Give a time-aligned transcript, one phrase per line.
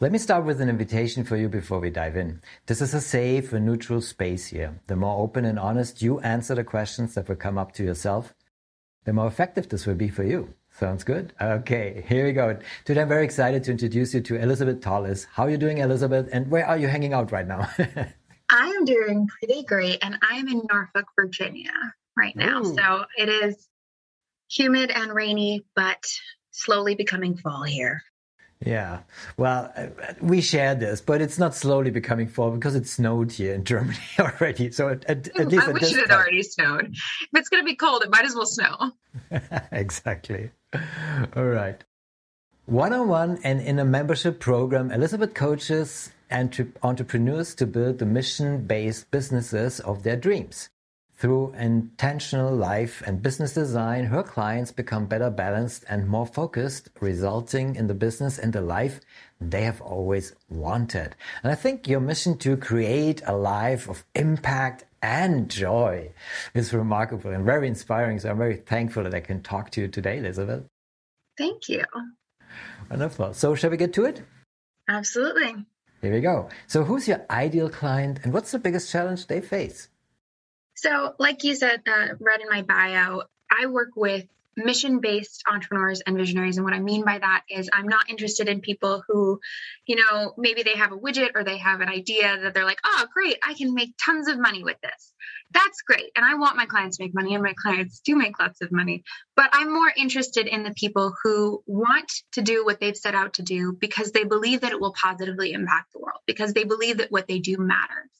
[0.00, 2.40] Let me start with an invitation for you before we dive in.
[2.66, 4.78] This is a safe and neutral space here.
[4.86, 8.32] The more open and honest you answer the questions that will come up to yourself,
[9.06, 10.54] the more effective this will be for you.
[10.70, 11.32] Sounds good?
[11.40, 12.60] Okay, here we go.
[12.84, 15.26] Today I'm very excited to introduce you to Elizabeth Tolles.
[15.32, 16.28] How are you doing, Elizabeth?
[16.30, 17.68] And where are you hanging out right now?
[18.52, 21.72] I am doing pretty great, and I'm in Norfolk, Virginia
[22.16, 22.60] right now.
[22.60, 22.76] Ooh.
[22.76, 23.66] So it is
[24.48, 26.04] humid and rainy, but
[26.52, 28.00] slowly becoming fall here.
[28.64, 29.00] Yeah.
[29.36, 29.86] Well, uh,
[30.20, 33.98] we share this, but it's not slowly becoming fall because it snowed here in Germany
[34.18, 34.70] already.
[34.72, 36.86] So at, at, at least I wish it had already snowed.
[36.86, 38.92] If it's going to be cold, it might as well snow.
[39.72, 40.50] exactly.
[41.36, 41.82] All right.
[42.66, 48.66] One on one and in a membership program, Elizabeth coaches entrepreneurs to build the mission
[48.66, 50.68] based businesses of their dreams.
[51.18, 57.74] Through intentional life and business design, her clients become better balanced and more focused, resulting
[57.74, 59.00] in the business and the life
[59.40, 61.16] they have always wanted.
[61.42, 66.12] And I think your mission to create a life of impact and joy
[66.54, 68.20] is remarkable and very inspiring.
[68.20, 70.66] So I'm very thankful that I can talk to you today, Elizabeth.
[71.36, 71.82] Thank you.
[72.90, 73.34] Wonderful.
[73.34, 74.22] So, shall we get to it?
[74.88, 75.66] Absolutely.
[76.00, 76.48] Here we go.
[76.68, 79.88] So, who's your ideal client and what's the biggest challenge they face?
[80.80, 84.24] So, like you said, uh, read in my bio, I work with
[84.56, 86.56] mission based entrepreneurs and visionaries.
[86.56, 89.40] And what I mean by that is I'm not interested in people who,
[89.86, 92.80] you know, maybe they have a widget or they have an idea that they're like,
[92.84, 95.12] oh, great, I can make tons of money with this.
[95.52, 96.10] That's great.
[96.14, 98.70] And I want my clients to make money, and my clients do make lots of
[98.70, 99.02] money.
[99.34, 103.34] But I'm more interested in the people who want to do what they've set out
[103.34, 106.98] to do because they believe that it will positively impact the world, because they believe
[106.98, 108.10] that what they do matters.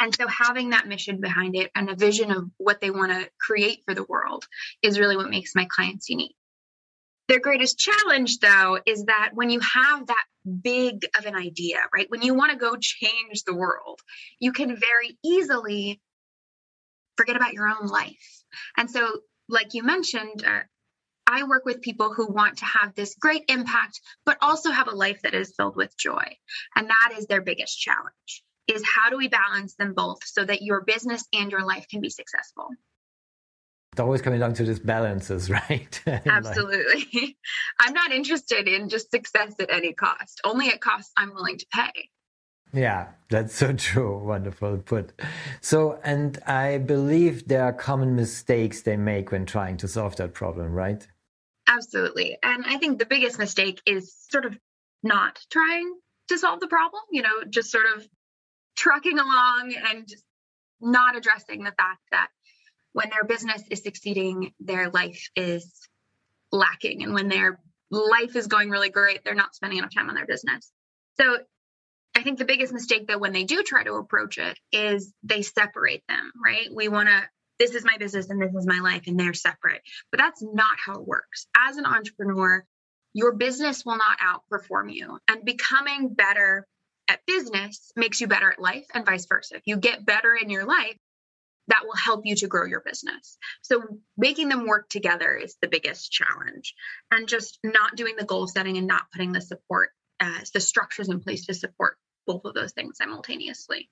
[0.00, 3.28] And so having that mission behind it and a vision of what they want to
[3.38, 4.46] create for the world
[4.82, 6.34] is really what makes my clients unique.
[7.28, 10.24] Their greatest challenge, though, is that when you have that
[10.62, 12.10] big of an idea, right?
[12.10, 14.00] When you want to go change the world,
[14.40, 16.00] you can very easily
[17.16, 18.42] forget about your own life.
[18.78, 20.60] And so, like you mentioned, uh,
[21.26, 24.96] I work with people who want to have this great impact, but also have a
[24.96, 26.24] life that is filled with joy.
[26.74, 30.62] And that is their biggest challenge is how do we balance them both so that
[30.62, 32.68] your business and your life can be successful?
[33.92, 36.02] It's always coming down to just balances, right?
[36.06, 37.36] Absolutely.
[37.80, 41.66] I'm not interested in just success at any cost, only at costs I'm willing to
[41.72, 42.08] pay.
[42.72, 44.18] Yeah, that's so true.
[44.18, 45.12] Wonderful put.
[45.60, 50.34] So, and I believe there are common mistakes they make when trying to solve that
[50.34, 51.04] problem, right?
[51.66, 52.38] Absolutely.
[52.42, 54.56] And I think the biggest mistake is sort of
[55.02, 55.94] not trying
[56.28, 58.06] to solve the problem, you know, just sort of
[58.80, 60.24] trucking along and just
[60.80, 62.28] not addressing the fact that
[62.92, 65.70] when their business is succeeding, their life is
[66.50, 67.02] lacking.
[67.02, 67.60] And when their
[67.90, 70.72] life is going really great, they're not spending enough time on their business.
[71.20, 71.38] So
[72.16, 75.42] I think the biggest mistake though when they do try to approach it is they
[75.42, 76.68] separate them, right?
[76.74, 77.22] We want to
[77.58, 79.82] this is my business and this is my life and they're separate.
[80.10, 81.46] But that's not how it works.
[81.54, 82.64] As an entrepreneur,
[83.12, 85.18] your business will not outperform you.
[85.28, 86.66] And becoming better
[87.10, 89.56] at business makes you better at life and vice versa.
[89.56, 90.96] If you get better in your life,
[91.66, 93.36] that will help you to grow your business.
[93.62, 93.82] So
[94.16, 96.74] making them work together is the biggest challenge.
[97.10, 99.90] And just not doing the goal setting and not putting the support,
[100.20, 103.88] uh, the structures in place to support both of those things simultaneously.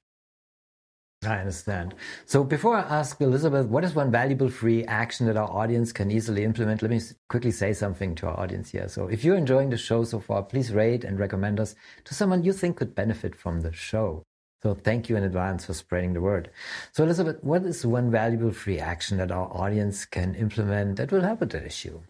[1.25, 1.95] I understand.
[2.27, 6.12] So before I ask Elizabeth, what is one valuable free action that our audience can
[6.12, 6.81] easily implement?
[6.81, 8.89] Let me quickly say something to our audience here.
[8.89, 11.75] So if you're enjoying the show so far, please rate and recommend us
[12.05, 14.23] to someone you think could benefit from the show.
[14.62, 16.50] So thank you in advance for spreading the word.
[16.93, 21.23] So Elizabeth, what is one valuable free action that our audience can implement that will
[21.23, 22.00] help with that issue?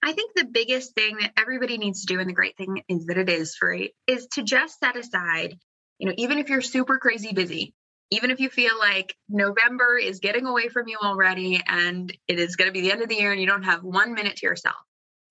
[0.00, 3.06] I think the biggest thing that everybody needs to do, and the great thing is
[3.06, 5.58] that it is free, is to just set aside,
[5.98, 7.74] you know, even if you're super crazy busy,
[8.10, 12.56] even if you feel like November is getting away from you already and it is
[12.56, 14.46] going to be the end of the year and you don't have one minute to
[14.46, 14.76] yourself,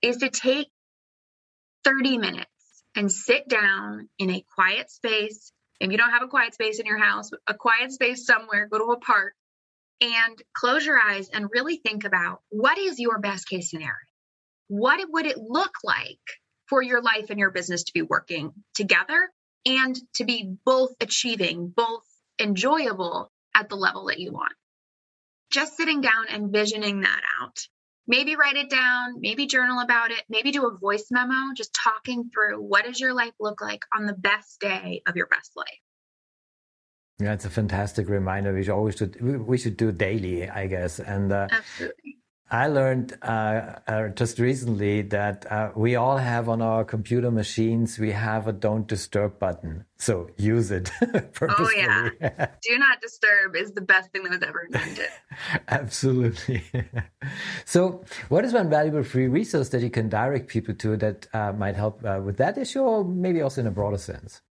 [0.01, 0.67] is to take
[1.83, 2.49] 30 minutes
[2.95, 5.51] and sit down in a quiet space.
[5.79, 8.77] If you don't have a quiet space in your house, a quiet space somewhere, go
[8.77, 9.33] to a park
[10.01, 13.93] and close your eyes and really think about what is your best case scenario?
[14.67, 16.19] What would it look like
[16.67, 19.29] for your life and your business to be working together
[19.65, 22.03] and to be both achieving both
[22.39, 24.53] enjoyable at the level that you want.
[25.51, 27.57] just sitting down and visioning that out.
[28.07, 32.29] Maybe write it down, maybe journal about it, maybe do a voice memo, just talking
[32.33, 35.65] through what does your life look like on the best day of your best life.
[37.19, 38.53] Yeah, it's a fantastic reminder.
[38.53, 40.99] We should always should we should do daily, I guess.
[40.99, 42.14] And uh, absolutely.
[42.51, 47.97] I learned uh, uh, just recently that uh, we all have on our computer machines
[47.97, 50.91] we have a "Don't Disturb" button, so use it
[51.41, 52.09] Oh yeah,
[52.61, 55.09] "Do Not Disturb" is the best thing that was ever invented.
[55.69, 56.63] Absolutely.
[57.65, 61.51] so, what is one valuable free resource that you can direct people to that uh,
[61.51, 64.41] might help uh, with that issue, or maybe also in a broader sense?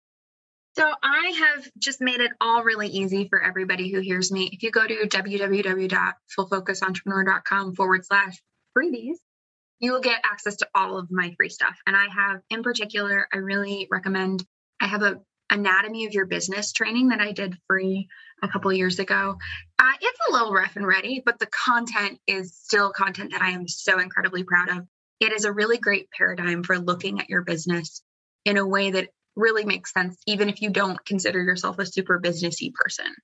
[0.77, 4.51] So I have just made it all really easy for everybody who hears me.
[4.53, 8.43] If you go to www.fullfocusentrepreneur.com forward slash
[8.77, 9.19] freebies,
[9.79, 11.79] you will get access to all of my free stuff.
[11.87, 14.45] And I have, in particular, I really recommend,
[14.81, 18.09] I have a anatomy of your business training that I did free
[18.43, 19.37] a couple years ago.
[19.79, 23.51] Uh, it's a little rough and ready, but the content is still content that I
[23.51, 24.87] am so incredibly proud of.
[25.21, 28.03] It is a really great paradigm for looking at your business
[28.45, 32.21] in a way that really makes sense, even if you don't consider yourself a super
[32.21, 33.15] businessy person.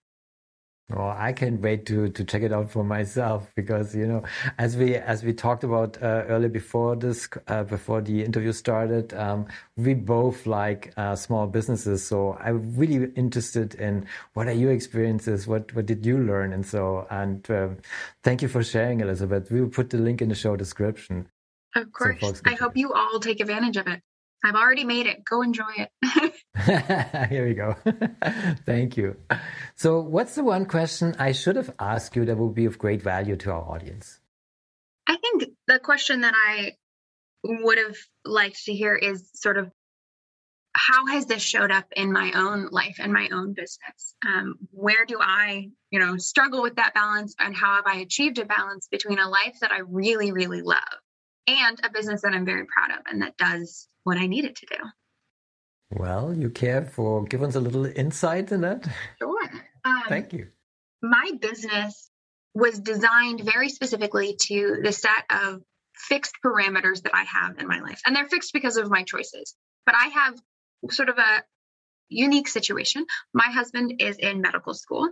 [0.90, 4.24] Well, I can't wait to to check it out for myself because you know,
[4.58, 9.14] as we as we talked about uh, earlier before this uh, before the interview started,
[9.14, 9.46] um,
[9.76, 12.04] we both like uh, small businesses.
[12.04, 16.66] So I'm really interested in what are your experiences, what what did you learn, and
[16.66, 17.76] so and um,
[18.24, 19.48] thank you for sharing, Elizabeth.
[19.52, 21.28] We will put the link in the show description.
[21.76, 24.02] Of course, so I hope you all take advantage of it.
[24.44, 25.25] I've already made it.
[25.25, 25.90] Go enjoy it.
[27.31, 27.76] Here we go.
[28.66, 29.16] Thank you.
[29.76, 33.02] So, what's the one question I should have asked you that would be of great
[33.02, 34.20] value to our audience?
[35.06, 36.72] I think the question that I
[37.44, 39.70] would have liked to hear is sort of
[40.72, 44.14] how has this showed up in my own life and my own business?
[44.26, 48.38] Um, where do I, you know, struggle with that balance, and how have I achieved
[48.38, 50.78] a balance between a life that I really, really love
[51.58, 54.56] and a business that I'm very proud of and that does what I need it
[54.56, 54.76] to do.
[55.91, 58.88] Well, you care for give us a little insight in that?
[59.19, 59.50] Sure.
[59.85, 60.49] Um, Thank you.
[61.02, 62.11] My business
[62.55, 65.62] was designed very specifically to the set of
[65.94, 68.00] fixed parameters that I have in my life.
[68.05, 69.55] And they're fixed because of my choices.
[69.87, 70.41] But I have
[70.91, 71.43] sort of a
[72.08, 73.06] unique situation.
[73.32, 75.11] My husband is in medical school,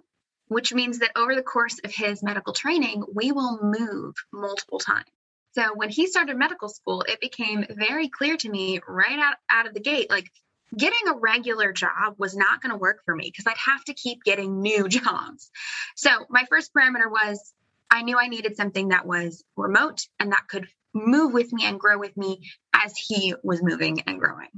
[0.48, 5.06] which means that over the course of his medical training, we will move multiple times.
[5.52, 9.66] So when he started medical school, it became very clear to me right out, out
[9.66, 10.30] of the gate like
[10.76, 13.94] getting a regular job was not going to work for me because I'd have to
[13.94, 15.50] keep getting new jobs.
[15.96, 17.52] So my first parameter was
[17.90, 21.80] I knew I needed something that was remote and that could move with me and
[21.80, 22.42] grow with me
[22.72, 24.48] as he was moving and growing.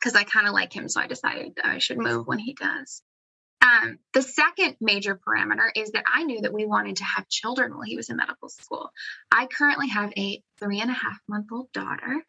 [0.00, 3.02] Because I kind of like him, so I decided I should move when he does.
[3.62, 7.72] Um, the second major parameter is that I knew that we wanted to have children
[7.72, 8.90] while he was in medical school.
[9.30, 12.24] I currently have a three and a half month old daughter.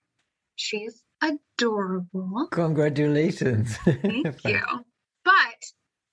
[0.56, 2.48] She's adorable.
[2.52, 3.78] Congratulations.
[3.86, 4.62] Thank you.
[5.24, 5.34] But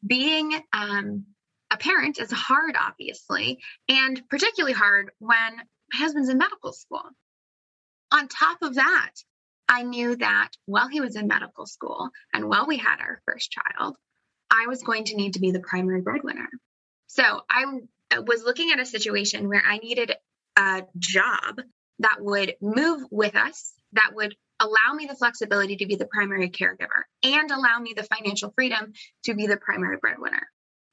[0.07, 1.27] being um,
[1.71, 5.57] a parent is hard, obviously, and particularly hard when
[5.93, 7.05] my husband's in medical school.
[8.13, 9.13] On top of that,
[9.69, 13.51] I knew that while he was in medical school and while we had our first
[13.51, 13.97] child,
[14.51, 16.49] I was going to need to be the primary breadwinner.
[17.09, 17.65] So I
[18.11, 20.13] uh, was looking at a situation where I needed
[20.57, 21.61] a job
[22.01, 26.49] that would move with us, that would allow me the flexibility to be the primary
[26.49, 28.93] caregiver and allow me the financial freedom
[29.25, 30.43] to be the primary breadwinner.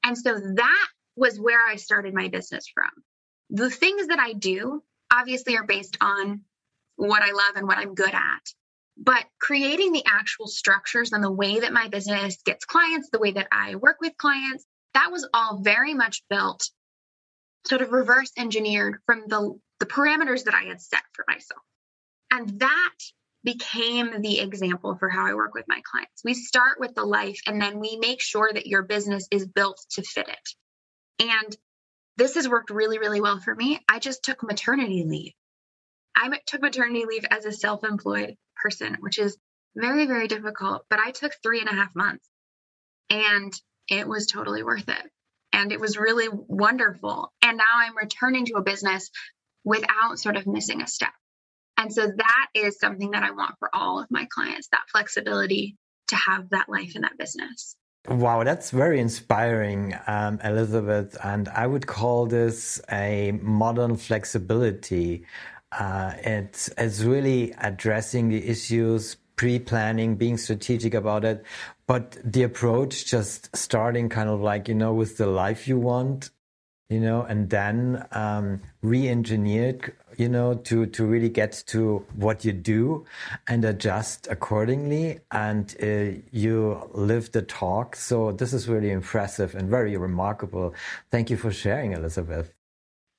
[0.04, 2.90] And so that was where I started my business from.
[3.50, 6.42] The things that I do obviously are based on
[6.96, 8.42] what I love and what I'm good at.
[9.04, 13.32] But creating the actual structures and the way that my business gets clients, the way
[13.32, 16.70] that I work with clients, that was all very much built,
[17.66, 21.62] sort of reverse engineered from the, the parameters that I had set for myself.
[22.30, 22.96] And that
[23.44, 26.22] became the example for how I work with my clients.
[26.24, 29.84] We start with the life and then we make sure that your business is built
[29.94, 31.26] to fit it.
[31.32, 31.58] And
[32.18, 33.80] this has worked really, really well for me.
[33.90, 35.34] I just took maternity leave.
[36.16, 39.38] I took maternity leave as a self employed person, which is
[39.76, 40.86] very, very difficult.
[40.90, 42.28] But I took three and a half months
[43.10, 43.54] and
[43.90, 45.12] it was totally worth it.
[45.54, 47.32] And it was really wonderful.
[47.42, 49.10] And now I'm returning to a business
[49.64, 51.12] without sort of missing a step.
[51.78, 55.76] And so that is something that I want for all of my clients that flexibility
[56.08, 57.76] to have that life in that business.
[58.08, 61.18] Wow, that's very inspiring, um, Elizabeth.
[61.24, 65.26] And I would call this a modern flexibility.
[65.72, 71.44] Uh, it's, it's really addressing the issues, pre-planning, being strategic about it,
[71.88, 76.30] but the approach just starting kind of like, you know, with the life you want
[76.92, 82.52] you know, and then um, re-engineered, you know, to to really get to what you
[82.52, 83.06] do
[83.48, 87.96] and adjust accordingly, and uh, you live the talk.
[87.96, 90.76] So this is really impressive and very remarkable.
[91.12, 92.54] Thank you for sharing, Elizabeth.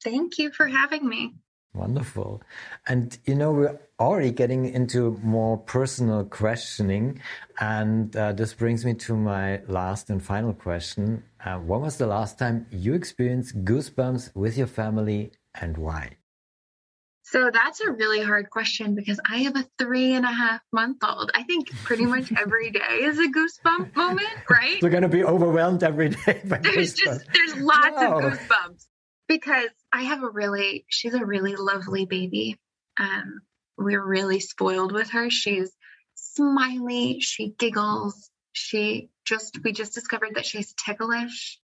[0.04, 1.32] Thank you for having me.
[1.74, 2.42] Wonderful.
[2.86, 7.20] And you know, we're already getting into more personal questioning.
[7.60, 11.24] And uh, this brings me to my last and final question.
[11.44, 16.16] Uh, when was the last time you experienced goosebumps with your family and why?
[17.24, 20.98] So that's a really hard question because I have a three and a half month
[21.02, 21.30] old.
[21.34, 24.78] I think pretty much every day is a goosebump moment, right?
[24.82, 26.42] We're going to be overwhelmed every day.
[26.44, 27.04] By there's goosebumps.
[27.04, 28.18] just, there's lots no.
[28.18, 28.86] of goosebumps
[29.32, 32.60] because I have a really, she's a really lovely baby.
[33.00, 33.40] Um,
[33.78, 35.30] we're really spoiled with her.
[35.30, 35.70] She's
[36.14, 41.58] smiley, she giggles, she just, we just discovered that she's ticklish.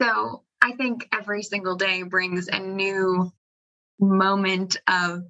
[0.00, 3.32] So I think every single day brings a new
[3.98, 5.24] moment of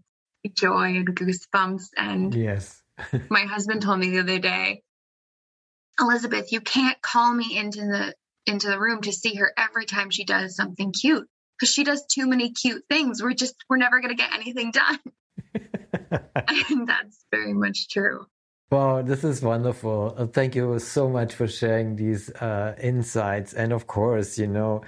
[0.53, 1.85] joy and goosebumps.
[1.97, 2.83] And yes,
[3.31, 4.83] my husband told me the other day,
[5.99, 8.15] Elizabeth, you can't call me into the
[8.47, 11.29] into the room to see her every time she does something cute
[11.61, 13.23] because she does too many cute things.
[13.23, 14.99] We're just, we're never going to get anything done.
[16.71, 18.27] and that's very much true.
[18.71, 20.15] Wow, this is wonderful.
[20.17, 23.53] Uh, thank you so much for sharing these uh, insights.
[23.53, 24.83] And of course, you know,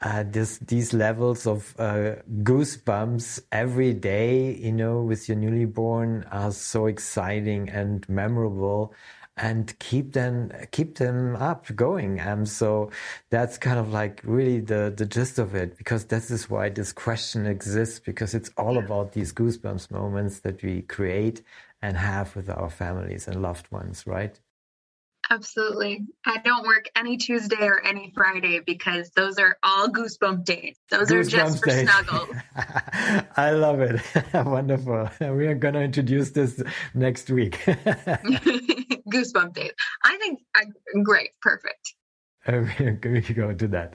[0.00, 6.26] uh, this, these levels of uh, goosebumps every day, you know, with your newly born
[6.32, 8.92] are so exciting and memorable
[9.38, 12.90] and keep them keep them up going um so
[13.30, 16.92] that's kind of like really the the gist of it because this is why this
[16.92, 21.42] question exists because it's all about these goosebumps moments that we create
[21.80, 24.40] and have with our families and loved ones right
[25.30, 26.06] Absolutely.
[26.24, 30.76] I don't work any Tuesday or any Friday because those are all goosebump days.
[30.90, 31.90] Those goosebump are just for days.
[31.90, 32.28] snuggles.
[33.36, 34.00] I love it.
[34.34, 35.10] Wonderful.
[35.20, 36.62] We are going to introduce this
[36.94, 37.58] next week.
[39.08, 39.72] goosebump days.
[40.04, 40.64] I think I,
[41.02, 41.30] great.
[41.40, 41.94] Perfect.
[42.48, 43.92] we can go to that.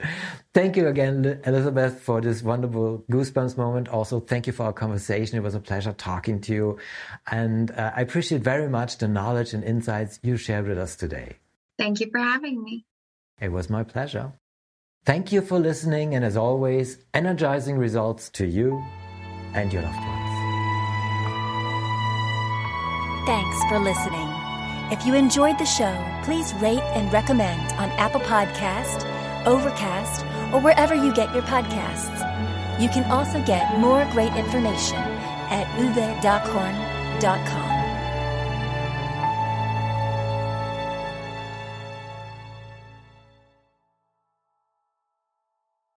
[0.53, 3.87] Thank you again, Elizabeth, for this wonderful goosebumps moment.
[3.87, 5.37] Also, thank you for our conversation.
[5.37, 6.77] It was a pleasure talking to you.
[7.31, 11.37] And uh, I appreciate very much the knowledge and insights you shared with us today.
[11.79, 12.85] Thank you for having me.
[13.41, 14.33] It was my pleasure.
[15.03, 16.13] Thank you for listening.
[16.13, 18.83] And as always, energizing results to you
[19.55, 20.33] and your loved ones.
[23.25, 24.52] Thanks for listening.
[24.91, 29.05] If you enjoyed the show, please rate and recommend on Apple Podcast,
[29.45, 32.19] Overcast, or wherever you get your podcasts.
[32.79, 37.72] You can also get more great information at uwedockhorn.com.